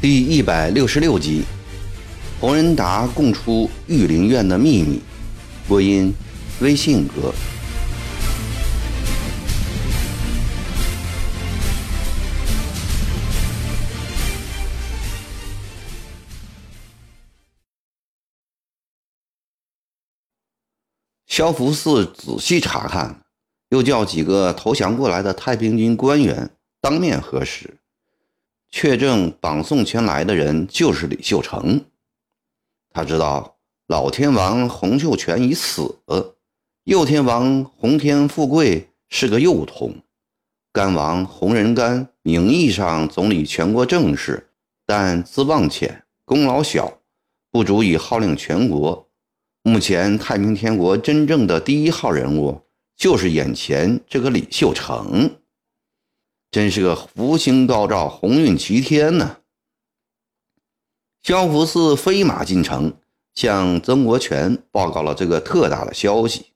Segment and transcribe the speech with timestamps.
[0.00, 1.44] 第一百六十六集，
[2.40, 5.00] 洪仁达供出御林院的秘密。
[5.68, 6.12] 播音：
[6.60, 7.32] 微信哥。
[21.32, 23.22] 萧福四仔细查看，
[23.70, 27.78] 又叫几个投降过来的太平军官员当面核实。
[28.70, 31.86] 确证绑送前来的人就是李秀成。
[32.90, 36.00] 他知道老天王洪秀全已死，
[36.84, 39.94] 右天王洪天富贵是个幼童，
[40.70, 44.50] 干王洪仁干名义上总理全国政事，
[44.84, 46.98] 但资望浅，功劳小，
[47.50, 49.08] 不足以号令全国。
[49.64, 52.62] 目前太平天国真正的第一号人物
[52.96, 55.38] 就是眼前这个李秀成。
[56.50, 59.38] 真是个福星高照、鸿运齐天呢！
[61.22, 62.92] 萧福四飞马进城，
[63.34, 66.46] 向曾国荃报告了这个特大的消息。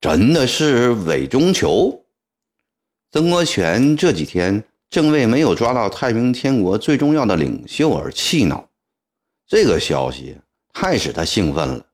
[0.00, 2.04] 真的是韦中求？
[3.10, 8.67] 曾国荃这几天正为没有抓到太平天国最重要的领袖而气恼，
[9.48, 10.36] 这个消息
[10.74, 11.86] 太使他兴奋了。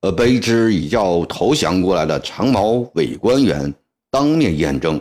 [0.00, 3.72] 而卑职已叫投降过来的长毛伪官员
[4.10, 5.00] 当面验证，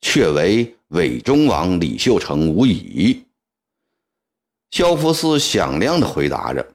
[0.00, 3.26] 确为伪忠王李秀成无疑。
[4.70, 6.74] 萧福四响亮地回答着：“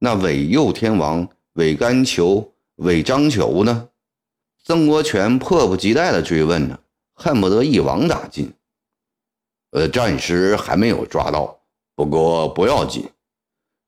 [0.00, 3.88] 那伪右天王伪甘求、伪章求呢？”
[4.64, 8.52] 曾国荃迫不及待地追问着，恨不得一网打尽。
[9.70, 11.60] 呃，暂时还没有抓到，
[11.94, 13.08] 不过不要紧。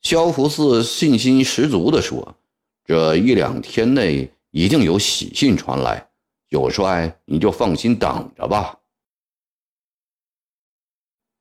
[0.01, 2.37] 萧福四信心十足地说
[2.85, 6.09] ：“这一两天内一定有喜讯传来，
[6.48, 8.79] 有帅你就放心等着吧。”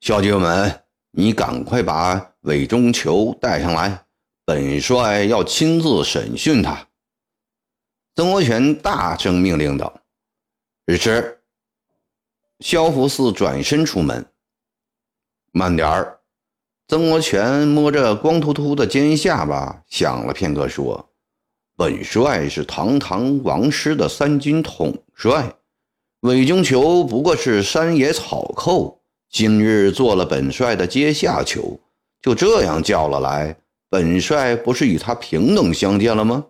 [0.01, 4.05] 小姐们，你赶快把韦中求带上来，
[4.45, 6.87] 本帅要亲自审讯他。”
[8.15, 10.01] 曾国荃大声命令道。
[10.97, 11.37] “是。”
[12.61, 14.25] 萧福四转身出门。
[15.51, 16.19] 慢点儿。
[16.87, 21.09] 曾国荃摸着光秃秃的尖下巴，想了片刻，说
[21.77, 25.55] ：“本帅是堂堂王师的三军统帅，
[26.19, 31.79] 韦中求不过是山野草寇，今日做了本帅的阶下囚，
[32.21, 33.55] 就这样叫了来，
[33.89, 36.45] 本帅不是与他平等相见了吗？”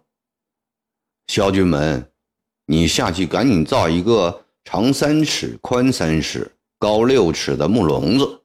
[1.28, 2.12] 萧军门，
[2.66, 8.42] 你下去赶紧造一个长三尺、宽三尺、高六尺的木笼子。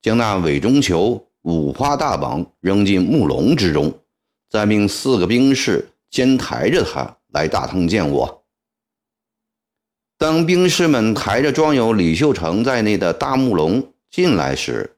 [0.00, 3.92] 将那韦中求五花大绑扔进木笼之中，
[4.50, 8.44] 再命四个兵士肩抬着他来大堂见我。
[10.18, 14.96] 当兵士们抬着装有李秀成在内的大木笼进来时，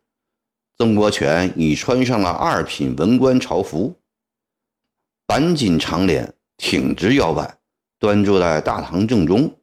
[0.76, 3.94] 曾国荃已穿上了二品文官朝服，
[5.26, 7.58] 板紧长脸，挺直腰板，
[7.98, 9.54] 端坐在大堂正中。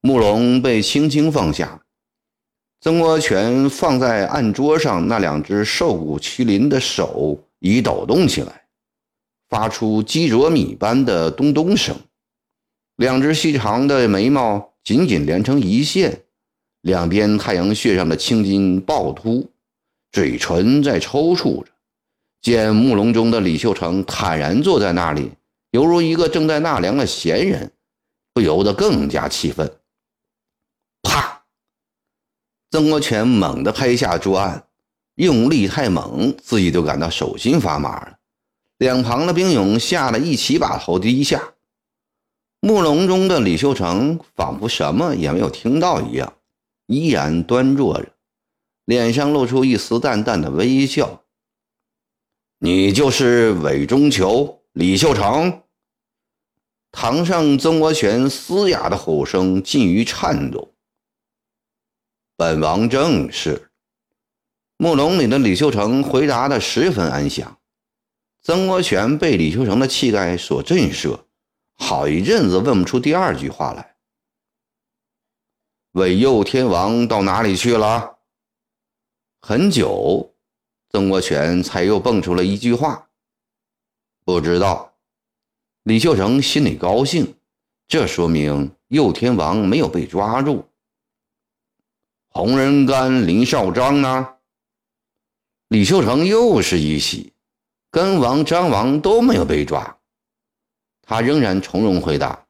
[0.00, 1.82] 木笼被轻轻放下。
[2.80, 8.66] 曾国荃放在案桌上那两只瘦骨麒麟的手已抖动起来，
[9.48, 11.96] 发出鸡啄米般的咚咚声。
[12.94, 16.22] 两只细长的眉毛紧紧连成一线，
[16.82, 19.50] 两边太阳穴上的青筋暴突，
[20.12, 21.70] 嘴唇在抽搐着。
[22.40, 25.32] 见木笼中的李秀成坦然坐在那里，
[25.72, 27.72] 犹如一个正在纳凉的闲人，
[28.32, 29.68] 不由得更加气愤。
[31.02, 31.44] 啪
[32.70, 34.66] 曾国荃猛地拍下桌案，
[35.14, 38.18] 用力太猛，自己都感到手心发麻了。
[38.78, 41.54] 两旁的兵勇吓得一起把头低下。
[42.60, 46.34] 木笼中的李秀成仿佛什么也没有听到一样，
[46.86, 48.12] 依然端坐着，
[48.84, 51.22] 脸上露出一丝淡淡的微笑。
[52.60, 55.62] “你就是韦中求，李秀成？”
[56.90, 60.72] 堂上曾国荃嘶哑的吼声近于颤抖。
[62.40, 63.68] 本王正是。
[64.76, 67.58] 木笼里的李秀成回答的十分安详。
[68.42, 71.18] 曾国荃被李秀成的气概所震慑，
[71.74, 73.96] 好一阵子问不出第二句话来。
[75.94, 78.18] 韦右天王到哪里去了？
[79.40, 80.32] 很久，
[80.90, 83.08] 曾国荃才又蹦出了一句话
[84.24, 84.94] ：“不知道。”
[85.82, 87.34] 李秀成心里高兴，
[87.88, 90.67] 这说明右天王没有被抓住。
[92.38, 94.36] 洪仁干、林少章呢？
[95.66, 97.32] 李秀成又是一喜，
[97.90, 99.98] 跟王、张王都没有被抓，
[101.02, 102.46] 他仍然从容回答：“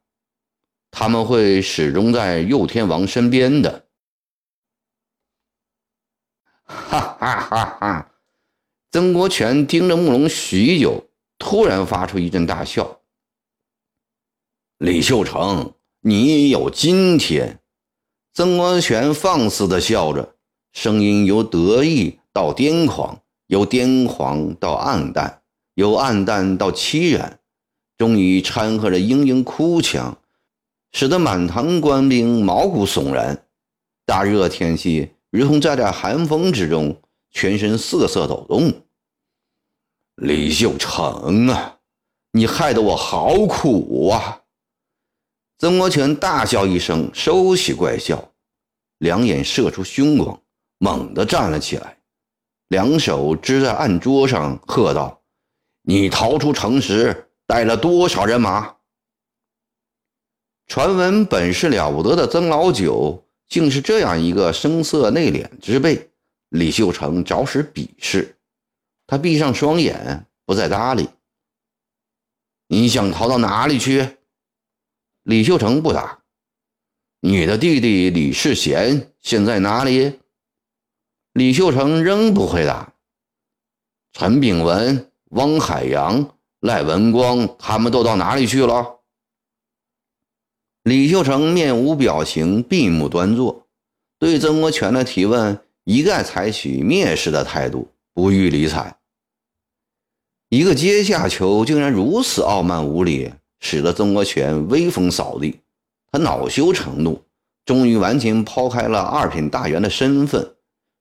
[0.93, 3.87] 他们会始终在右天王身边的。”
[6.69, 8.12] 哈哈哈哈！
[8.91, 11.08] 曾国荃盯着慕容许久，
[11.38, 13.00] 突然发出一阵大笑。
[14.76, 17.62] 李秀成，你有今天！
[18.38, 20.37] 曾国荃放肆地笑着，
[20.73, 25.43] 声音由得意到癫狂，由癫狂到暗淡，
[25.75, 27.40] 由暗淡到凄然，
[27.96, 30.17] 终于掺和着嘤嘤哭腔，
[30.93, 33.44] 使得满堂官兵毛骨悚然。
[34.06, 37.02] 大热天气，如同在这寒风之中，
[37.32, 38.73] 全身瑟瑟抖动。
[40.14, 41.79] 李秀成啊，
[42.31, 44.43] 你害得我好苦啊！
[45.58, 48.32] 曾国荃大笑一声，收起怪笑，
[48.99, 50.40] 两眼射出凶光，
[50.78, 51.99] 猛地站了起来，
[52.69, 55.20] 两手支在案桌上，喝道
[55.82, 58.76] ：“你逃出城时带了多少人马？”
[60.69, 66.08] 传闻本事了不得的曾老九，竟是这样一个声色内敛之辈。
[66.50, 68.37] 李秀成着实鄙视，
[69.08, 71.08] 他闭上双眼，不再搭理。
[72.69, 74.18] 你想逃到哪里去？
[75.28, 76.20] 李秀成不答。
[77.20, 80.20] 你的弟弟李世贤现在哪里？
[81.34, 82.94] 李秀成仍不回答。
[84.14, 89.00] 陈炳文、汪海洋、赖文光他们都到哪里去了？
[90.84, 93.69] 李秀成面无表情，闭目端坐，
[94.19, 98.96] 对曾国荃的提问一概采取蔑视的态度，不予理睬。
[100.48, 103.31] 一个阶下囚竟然如此傲慢无礼！
[103.60, 105.60] 使得曾国荃威风扫地，
[106.10, 107.22] 他恼羞成怒，
[107.64, 110.55] 终于完全抛开了二品大员的身份，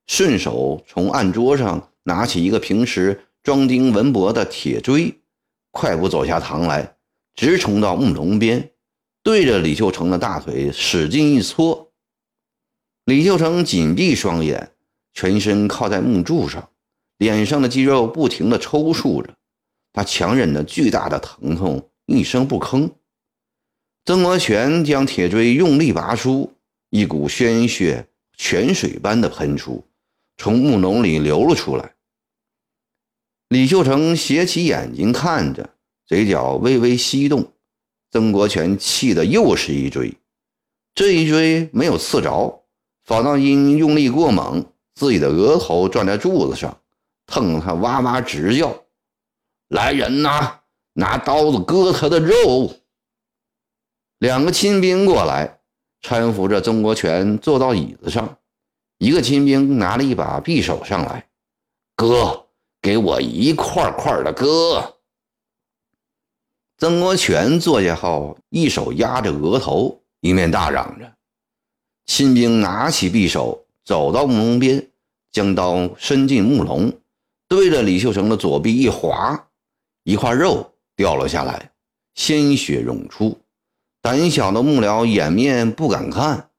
[0.08, 5.22] 顺手从案桌上拿起一个平时装钉文博的铁锥，
[5.72, 6.96] 快步走下堂来，
[7.36, 8.72] 直冲到木笼边，
[9.24, 11.92] 对着李秀成的大腿使劲一搓。
[13.06, 14.72] 李秀成紧闭双眼，
[15.14, 16.70] 全身靠在木柱上，
[17.18, 19.34] 脸上的肌肉不停地抽搐着，
[19.94, 21.90] 他强忍着巨大的疼痛。
[22.10, 22.90] 一声不吭，
[24.06, 26.54] 曾国荃将铁锥用力拔出，
[26.90, 28.08] 一股鲜血
[28.38, 29.86] 泉水般的喷出，
[30.38, 31.96] 从木笼里流了出来。
[33.50, 35.70] 李秀成斜起眼睛看着，
[36.06, 37.52] 嘴角微微翕动。
[38.10, 40.14] 曾国荃气得又是一锥，
[40.96, 42.64] 这一锥没有刺着，
[43.04, 44.66] 反倒因用力过猛，
[44.96, 46.82] 自己的额头撞在柱子上，
[47.26, 48.86] 疼得他哇哇直叫
[49.68, 50.62] ：“来人呐！”
[51.00, 52.72] 拿刀子割他的肉。
[54.18, 55.60] 两个亲兵过来，
[56.02, 58.40] 搀扶着曾国荃坐到椅子上。
[58.98, 61.30] 一个亲兵拿了一把匕首上来，
[61.96, 62.48] 割，
[62.82, 64.96] 给我一块块的割。
[66.80, 71.14] 曾国荃坐下后，一手压着额头，一面大嚷着。
[72.08, 74.90] 亲兵拿起匕首，走到木笼边，
[75.32, 76.92] 将刀伸进木笼，
[77.48, 79.48] 对着李秀成的左臂一划，
[80.04, 80.74] 一块肉。
[80.98, 81.72] 掉了下来，
[82.16, 83.40] 鲜血涌出。
[84.02, 86.50] 胆小的幕僚掩面不敢看，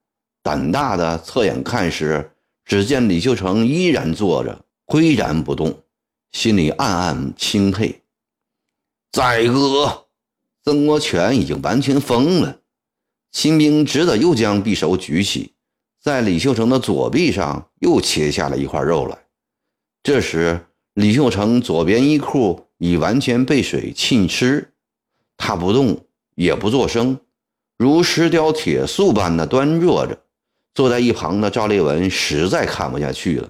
[0.41, 2.31] 胆大的侧眼看时，
[2.63, 5.83] 只见李秀成依然坐着，岿然不动，
[6.31, 8.01] 心里暗暗钦佩。
[9.11, 10.05] 再割，
[10.63, 12.61] 曾国荃已经完全疯了。
[13.31, 15.53] 清兵只得又将匕首举起，
[16.01, 19.17] 在李秀成的左臂上又切下了一块肉来。
[20.01, 20.65] 这时，
[20.99, 22.65] 李秀成左边衣裤。
[22.81, 24.71] 已完全被水浸湿，
[25.35, 27.19] 他不动也不作声，
[27.75, 30.17] 如石雕铁塑般的端坐着。
[30.73, 33.49] 坐在一旁的赵烈文实在看不下去了，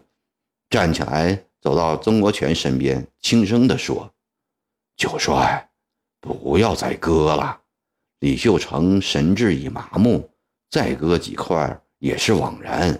[0.68, 4.12] 站起来走到曾国荃身边，轻声地说
[4.98, 5.70] ：“九帅，
[6.20, 7.56] 不要再割了。
[8.22, 10.27] 李秀成神志已麻木，
[10.72, 13.00] 再割几块也是枉然。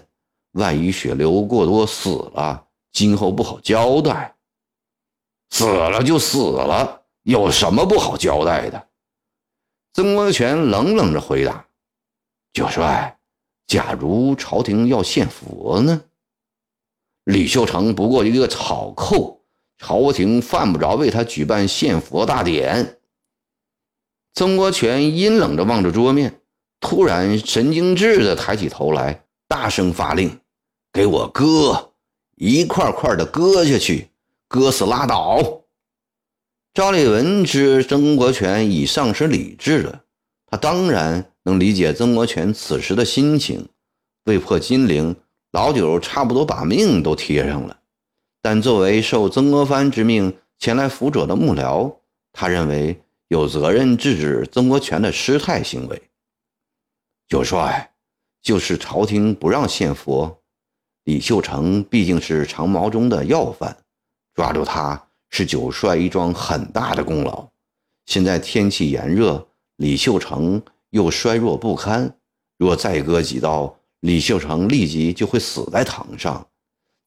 [0.52, 4.32] 万一血流过多死了，今后不好交代。”
[5.50, 8.88] 死了就死了，有什么不好交代的？
[9.92, 11.66] 曾国荃冷冷地回答
[12.54, 13.18] ：“九帅，
[13.66, 16.02] 假如朝廷要献佛呢？
[17.24, 19.42] 李秀成不过一个草寇，
[19.78, 22.98] 朝廷犯不着为他举办献佛大典。”
[24.34, 26.40] 曾国荃阴冷地望着桌面，
[26.78, 30.40] 突然神经质地抬起头来，大声发令
[30.92, 31.92] ：“给我割，
[32.36, 34.08] 一块块的割下去！”
[34.50, 35.62] 割死拉倒！
[36.74, 40.02] 赵立文知曾国荃已丧失理智了，
[40.44, 43.68] 他当然能理解曾国荃此时的心情。
[44.24, 45.14] 为破金陵，
[45.52, 47.78] 老九差不多把命都贴上了。
[48.42, 51.98] 但作为受曾国藩之命前来辅佐的幕僚，
[52.32, 56.02] 他认为有责任制止曾国荃的失态行为。
[57.28, 57.92] 九帅，
[58.42, 60.42] 就是朝廷不让献佛，
[61.04, 63.76] 李秀成毕竟是长毛中的要犯，
[64.34, 67.46] 抓住他是九帅一桩很大的功劳。
[68.06, 69.46] 现在天气炎热，
[69.76, 70.60] 李秀成
[70.90, 72.12] 又衰弱不堪，
[72.58, 76.46] 若再割几刀，李秀成立即就会死在堂上。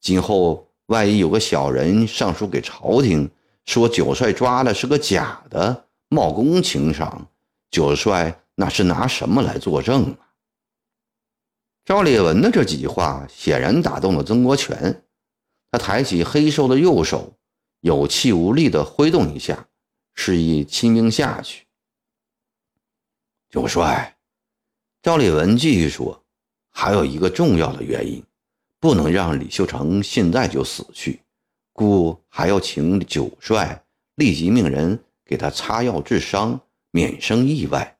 [0.00, 3.30] 今后万一有个小人上书给朝廷，
[3.66, 7.26] 说九帅抓的是个假的，冒功请赏，
[7.70, 10.18] 九帅那是拿什么来作证啊？
[11.84, 15.03] 赵烈文的这几句话显然打动了曾国荃，
[15.74, 17.36] 他抬起黑瘦的右手，
[17.80, 19.66] 有气无力地挥动一下，
[20.14, 21.66] 示意亲兵下去。
[23.50, 24.16] 九帅，
[25.02, 26.22] 赵烈文继续说，
[26.70, 28.22] 还有一个重要的原因。
[28.78, 31.20] 不能让李秀成现在就死去，
[31.72, 36.60] 故还要请九帅立即命人给他擦药治伤，
[36.92, 37.98] 免生意外。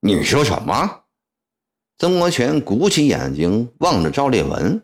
[0.00, 1.04] 你说什么？
[1.98, 4.82] 曾国荃鼓起眼睛望着赵烈文，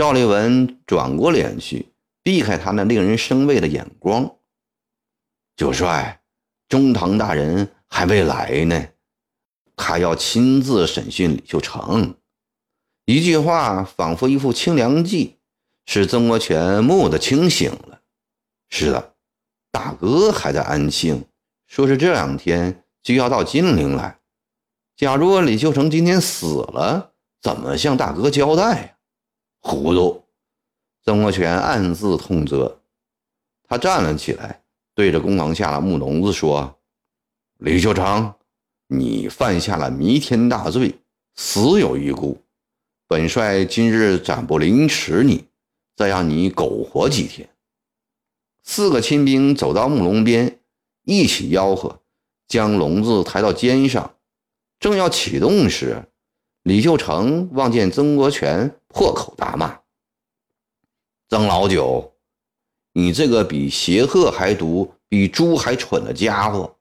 [0.00, 1.92] 赵立文转过脸去，
[2.22, 4.34] 避开他那令人生畏的眼光。
[5.56, 6.22] 九帅，
[6.70, 8.82] 中堂大人还未来呢，
[9.76, 12.14] 他要亲自审讯李秀成。
[13.04, 15.36] 一句话仿佛一副清凉剂，
[15.84, 18.00] 使曾国荃蓦地清醒了。
[18.70, 19.12] 是的，
[19.70, 21.26] 大哥还在安庆，
[21.66, 24.18] 说是这两天就要到金陵来。
[24.96, 28.96] 假如李秀成今天死了，怎么向大哥交代呀？
[29.60, 30.24] 糊涂！
[31.04, 32.80] 曾国荃暗自痛责。
[33.68, 34.62] 他站了起来，
[34.94, 36.78] 对着公堂下的木笼子说
[37.58, 38.34] ：“李秀成，
[38.88, 40.98] 你犯下了弥天大罪，
[41.36, 42.42] 死有余辜。”
[43.06, 45.44] 本帅今日暂不凌迟你，
[45.94, 47.48] 再让你苟活几天。
[48.62, 50.58] 四个亲兵走到木笼边，
[51.04, 52.00] 一起吆喝，
[52.48, 54.14] 将笼子抬到肩上。
[54.78, 56.08] 正要启动时，
[56.62, 59.80] 李秀成望见曾国荃，破口大骂
[61.28, 62.12] ：“曾老九，
[62.92, 66.76] 你这个比邪鹤还毒、比猪还蠢的家伙！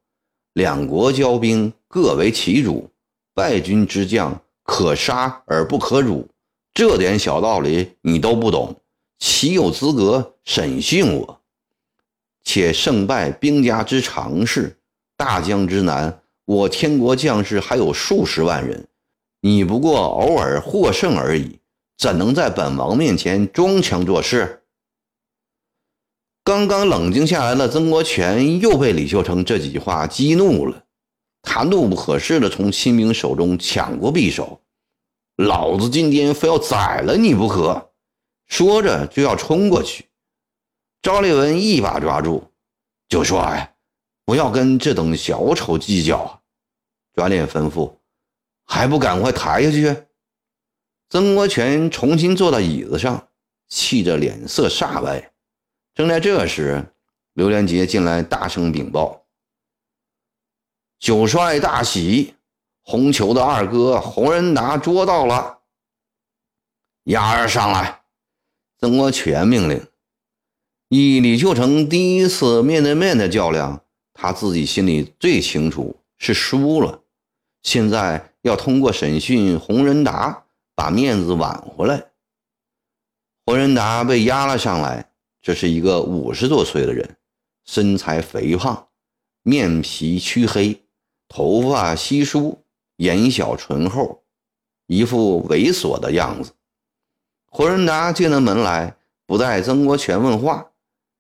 [0.54, 2.90] 两国交兵，各为其主，
[3.34, 4.40] 败军之将。”
[4.72, 6.28] 可杀而不可辱，
[6.76, 8.76] 这点小道理你都不懂，
[9.18, 11.42] 岂有资格审讯我？
[12.44, 14.78] 且胜败兵家之常事，
[15.18, 18.88] 大江之南，我天国将士还有数十万人，
[19.42, 21.58] 你不过偶尔获胜而已，
[22.00, 24.64] 怎能在本王面前装腔作势？
[26.46, 30.86] 刚刚冷静下来的曾国荃又被李秀成这几句话激怒了。
[31.42, 34.62] 他怒不可遏地从亲兵手中抢过匕首，
[35.36, 37.92] 老子今天非要宰了你不可！
[38.48, 40.06] 说着就要冲过去。
[41.02, 42.46] 赵烈文一把抓住，
[43.10, 43.76] 就说：“哎，
[44.24, 46.40] 不要跟这等小丑计较啊！
[47.14, 47.94] 转脸吩咐
[48.66, 50.04] ：“还不赶快抬下去！”
[51.10, 53.30] 曾国荃重新坐到椅子上，
[53.68, 55.32] 气着脸色煞白。
[55.96, 56.94] 正在这时，
[57.34, 59.26] 刘连杰进来，大声禀报。
[61.00, 62.36] 九帅大喜，
[62.84, 65.62] 红球的二哥洪仁达捉到了，
[67.06, 68.02] 丫儿上来。
[68.80, 69.84] 曾国荃命令。
[70.90, 77.02] 以李秀成第一次面对面的较量，他自己心里最清楚是输了。
[77.64, 80.46] 现在要通过审讯洪仁达，
[80.80, 82.02] 把面子挽回来。
[83.46, 87.18] 胡仁达被押了上来，这是一个五十多岁的人，
[87.66, 88.88] 身材肥胖，
[89.44, 90.82] 面皮黢黑。
[91.28, 92.64] 头发稀疏，
[92.96, 94.24] 眼小唇厚，
[94.88, 96.54] 一副猥琐的样子。
[97.48, 98.96] 胡仁达进了门来，
[99.28, 100.72] 不待曾国荃问话，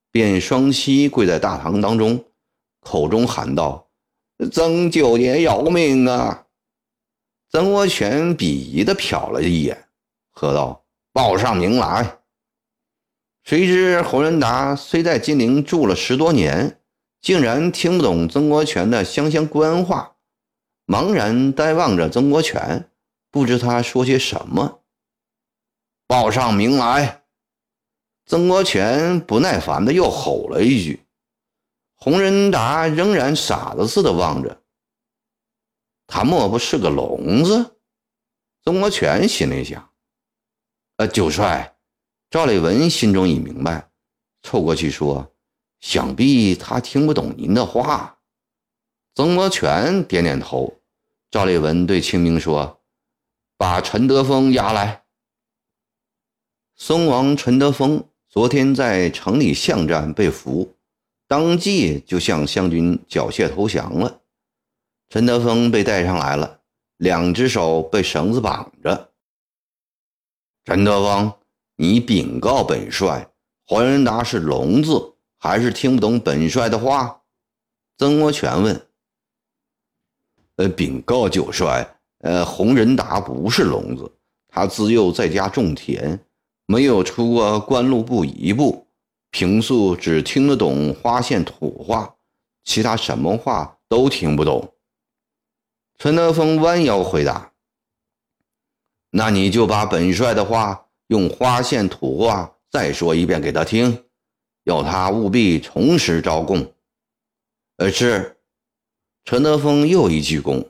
[0.10, 2.24] 便双膝跪在大堂当中，
[2.80, 3.90] 口中喊道
[4.54, 6.46] ：“曾九爷饶命啊！”
[7.50, 9.88] 曾国荃鄙夷地瞟了一眼，
[10.30, 12.20] 喝道：“报上名来。”
[13.44, 16.76] 谁知洪仁达虽在金陵住了十多年。
[17.22, 20.16] 竟然听不懂曾国荃的湘乡官话，
[20.88, 22.90] 茫然呆望着曾国荃，
[23.30, 24.80] 不知他说些什么。
[26.08, 27.24] 报上名来！
[28.26, 31.06] 曾国荃不耐烦的又吼了一句。
[31.96, 34.59] 洪仁达仍然傻子似的望着
[36.10, 37.78] 他，莫不是个聋子？
[38.66, 39.90] 曾国荃心里想。
[40.98, 41.78] 呃，九帅，
[42.32, 43.90] 赵立文心中已明白，
[44.42, 45.32] 凑过去说。
[45.80, 48.20] 想必他听不懂您的话。
[49.16, 50.82] 曾国荃点点头。
[51.32, 52.82] 赵立文对清兵说
[53.56, 55.04] ：“把陈德峰押来。”
[56.76, 60.76] 松王陈德峰昨天在城里巷战被俘，
[61.28, 64.22] 当即就向湘军缴械投降了。
[65.10, 66.60] 陈德峰被带上来了，
[66.98, 69.10] 两只手被绳子绑着。
[70.64, 71.34] 陈德峰，
[71.78, 73.28] 你禀告本帅，
[73.66, 77.22] 黄仁达是聋子，还是听不懂本帅的话？
[77.98, 78.88] 曾国荃问。
[80.58, 84.12] 呃，禀告九帅，呃，洪仁达不是聋子，
[84.48, 86.24] 他自幼在家种田。
[86.68, 88.86] 没有出过官路部一步，
[89.32, 92.14] 平素只听得懂花县土话，
[92.64, 94.72] 其他什么话都听不懂。
[96.00, 97.52] 陈德峰弯腰回答
[99.12, 104.06] ：“那你就把本帅的话用花县土话再说一遍给他听，
[104.64, 106.74] 要他务必从实招供。”
[107.76, 108.38] 呃，是。
[109.26, 110.70] 陈德峰又一鞠躬。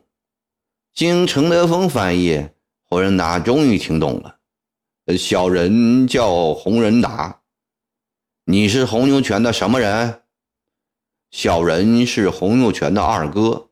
[0.96, 2.50] 经陈德峰翻译，
[2.90, 4.40] 侯仁达终于听懂了。
[5.16, 7.42] 小人叫洪仁达，
[8.46, 10.24] 你是洪牛泉的什么人？
[11.30, 13.69] 小人是洪牛泉的二哥，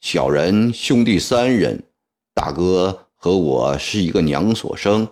[0.00, 1.84] 小人兄弟三人，
[2.32, 5.06] 大哥和我是一个娘所生，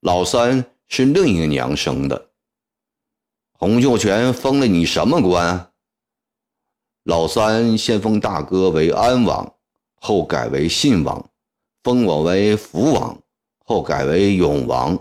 [0.00, 2.28] 老三是另一个娘生的。
[3.50, 5.72] 洪秀全封了你什么官？
[7.02, 9.54] 老三先封大哥为安王，
[10.00, 11.28] 后改为信王，
[11.82, 13.18] 封我为福王，
[13.64, 14.96] 后改为永王。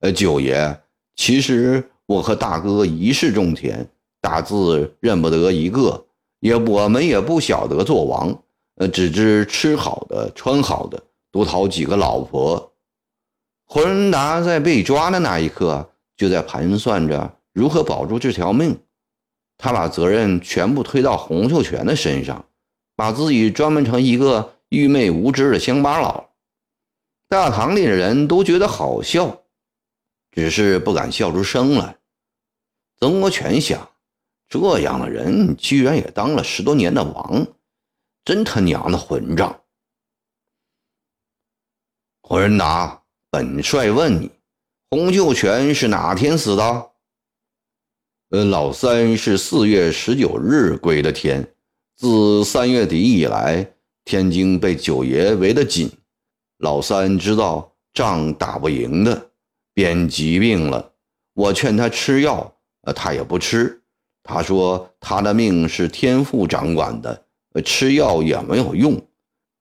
[0.00, 0.80] 呃，九爷，
[1.14, 3.86] 其实我和大哥一世种田，
[4.22, 6.06] 大字认不得一个，
[6.40, 8.42] 也我们也不晓得做王，
[8.88, 12.72] 只知吃好的，穿好的，多讨几个老婆。
[13.64, 18.78] 霍仁达在被抓的那一刻，就在盘算着如何保住这条命，
[19.56, 22.44] 他把责任全部推到洪秀全的身上，
[22.96, 26.30] 把自己装扮成一个愚昧无知的乡巴佬。
[27.28, 29.38] 大堂里的人都觉得好笑。
[30.34, 31.98] 只是不敢笑出声来。
[32.98, 33.86] 曾国荃想：
[34.48, 37.46] 这样的人居然也当了十多年的王，
[38.24, 39.60] 真他娘的混账！
[42.20, 44.30] 洪仁达，本帅问你，
[44.90, 46.90] 洪秀全是哪天死的？
[48.30, 51.54] 呃，老三是四月十九日归的天。
[51.96, 55.90] 自三月底以来，天津被九爷围得紧，
[56.58, 59.30] 老三知道仗打不赢的。
[59.74, 60.92] 便疾病了，
[61.32, 63.82] 我劝他吃药，呃，他也不吃。
[64.22, 67.21] 他说他的命是天父掌管的，
[67.60, 69.00] 吃药也没有用。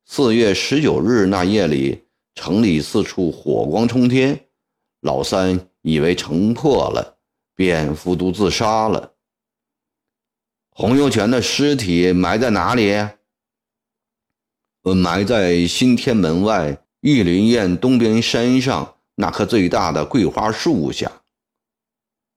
[0.05, 2.03] 四月十九日那夜里，
[2.35, 4.47] 城里四处火光冲天，
[5.01, 7.17] 老三以为城破了，
[7.55, 9.13] 便服毒自杀了。
[10.69, 12.93] 洪秀全的尸体埋在哪里？
[14.83, 18.95] 埋在新天门外玉林苑东边山上。
[19.15, 21.11] 那棵最大的桂花树下，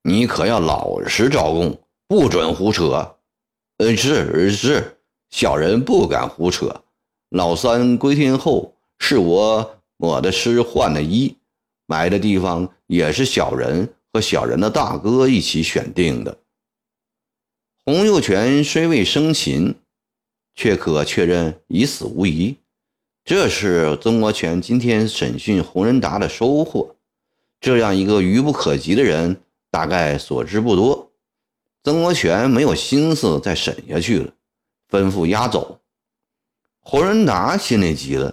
[0.02, 3.16] 你可要老实招供，不准胡扯。
[3.78, 4.93] 呃，是是，
[5.34, 6.84] 小人不敢胡扯。
[7.30, 11.36] 老三归天后，是我抹的尸换的衣，
[11.86, 16.38] 埋的地方也是小人和小人的大哥一起选定的。
[17.84, 19.74] 洪秀全虽未生擒，
[20.54, 22.56] 却可确认已死无疑。
[23.24, 26.94] 这是曾国荃今天审讯洪仁达的收获。
[27.58, 29.42] 这样一个愚不可及的人，
[29.72, 31.10] 大概所知不多。
[31.82, 34.32] 曾国荃没有心思再审下去了，
[34.94, 35.80] 吩咐押走。
[36.78, 38.32] 洪仁达心里急了，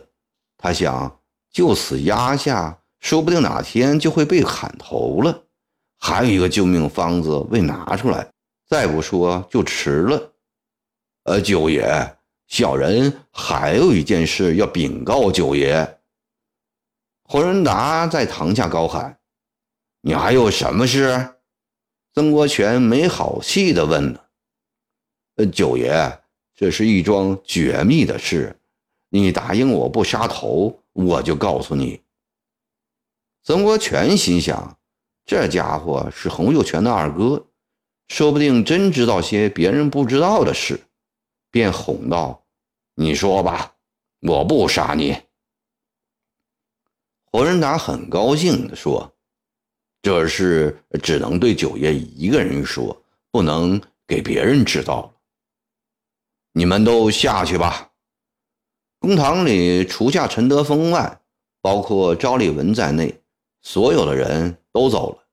[0.57, 1.19] 他想
[1.49, 5.43] 就此压下，说不定哪天就会被砍头了。
[5.97, 8.31] 还有一个救命方子未拿出来，
[8.67, 10.33] 再不说就迟了。
[11.23, 12.17] 呃，九爷。
[12.47, 15.99] 小人还有一件事要禀告九爷。
[17.23, 19.17] 洪仁达在堂下高喊
[20.01, 21.35] ：“你还有什么事？”
[22.13, 24.19] 曾国荃没好气地问呢
[25.37, 26.20] ：“呃，九爷，
[26.61, 28.55] 这是一桩绝密的事，
[29.09, 31.99] 你答应我不杀头，我就告诉你。”
[33.41, 34.77] 曾国荃心想：
[35.25, 37.47] 这家伙是洪秀全的二哥，
[38.09, 40.79] 说不定真知道些别人不知道的事，
[41.49, 42.45] 便哄道。
[42.93, 43.73] 你说吧，
[44.19, 45.17] 我不杀你。
[47.31, 49.11] 洪仁达很高兴地说
[50.03, 52.95] ：“这事只能对九爷一个人说，
[53.31, 55.20] 不能给别人知道了。
[56.53, 57.91] 你们都下去吧。”
[58.99, 61.21] 公堂里除下陈德峰外，
[61.61, 63.21] 包括赵立文在内，
[63.61, 65.23] 所有的人都走了。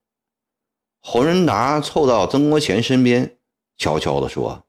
[1.00, 3.36] 侯仁达凑到曾国荃身边，
[3.76, 4.64] 悄悄地说。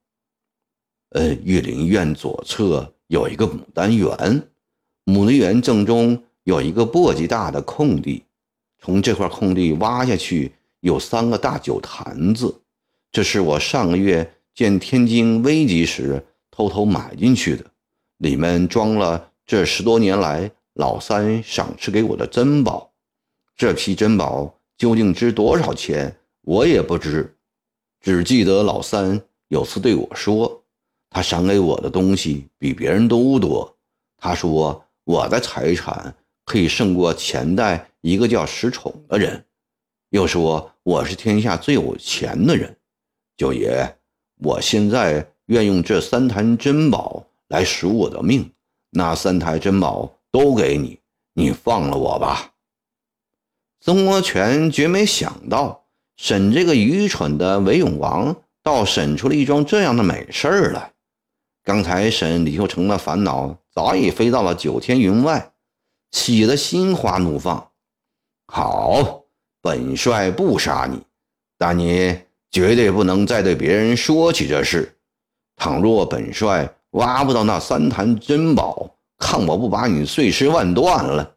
[1.11, 4.07] 呃，玉林院左侧有一个牡丹园，
[5.05, 8.23] 牡丹园正中有一个簸箕大的空地，
[8.79, 12.61] 从这块空地挖下去，有三个大酒坛子，
[13.11, 16.23] 这是我上个月见天津危急时
[16.59, 17.63] 偷偷买进去的，
[18.17, 22.91] 里面装了这十多年来老三赏赐给我的珍宝。
[23.55, 27.33] 这批珍宝究竟值多少钱，我也不知，
[28.01, 30.61] 只记得老三有次对我说，
[31.09, 33.77] 他赏给我的东西比别人都多。
[34.17, 39.45] 他说我的财产可以胜过前代一个叫石宠的人。
[40.09, 42.75] 又说我是天下最有钱的人，
[43.37, 43.95] 九爷，
[44.41, 48.51] 我现在愿用这三坛珍宝来赎我的命，
[48.91, 50.99] 那三台珍宝都给你，
[51.33, 52.51] 你放了我吧。
[53.81, 55.85] 曾国荃绝没想到，
[56.17, 60.93] 审这个愚蠢的韦永王，倒审出了一桩这样的美事儿来。
[61.63, 65.51] 刚才审李秀成的烦恼早已飞到了九天云外，
[66.11, 67.71] 喜得心花怒放。
[68.47, 69.17] 好。
[69.61, 71.01] 本帅不杀你，
[71.57, 72.17] 但你
[72.49, 74.97] 绝对不能再对别人说起这事。
[75.59, 81.31] 倘若本帅挖不到那三坛珍宝，看我不把你碎尸万段了！